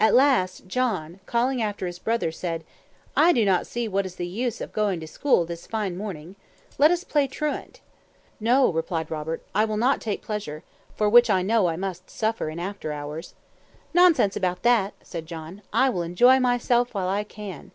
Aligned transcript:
At 0.00 0.14
last, 0.14 0.66
John, 0.66 1.20
calling 1.26 1.60
after 1.60 1.86
his 1.86 1.98
brother, 1.98 2.32
said, 2.32 2.64
"I 3.14 3.34
do 3.34 3.44
not 3.44 3.66
see 3.66 3.86
what 3.86 4.06
is 4.06 4.14
the 4.16 4.26
use 4.26 4.62
of 4.62 4.72
going 4.72 4.98
to 5.00 5.06
school 5.06 5.44
this 5.44 5.66
fine 5.66 5.94
morning; 5.94 6.36
let 6.78 6.90
us 6.90 7.04
play 7.04 7.26
truant." 7.26 7.82
"No," 8.40 8.72
replied 8.72 9.10
Robert; 9.10 9.42
"I 9.54 9.66
will 9.66 9.76
not 9.76 10.00
take 10.00 10.22
pleasure, 10.22 10.62
for 10.96 11.06
which 11.10 11.28
I 11.28 11.42
know 11.42 11.66
I 11.68 11.76
must 11.76 12.08
suffer 12.08 12.48
in 12.48 12.58
after 12.58 12.92
hours." 12.94 13.34
"Nonsense 13.92 14.36
about 14.36 14.62
that," 14.62 14.94
said 15.02 15.26
John; 15.26 15.60
"I 15.70 15.90
will 15.90 16.00
enjoy 16.00 16.40
myself 16.40 16.94
while 16.94 17.08
I 17.10 17.22
can." 17.22 17.72